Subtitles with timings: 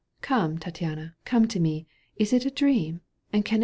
[0.23, 1.85] come, Tattiana, come to me!
[2.15, 3.01] Is it a dream,
[3.33, 3.59] and can it be